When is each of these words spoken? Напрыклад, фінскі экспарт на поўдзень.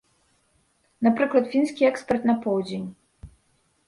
Напрыклад, 1.07 1.45
фінскі 1.55 1.83
экспарт 1.89 2.25
на 2.31 2.35
поўдзень. 2.47 2.87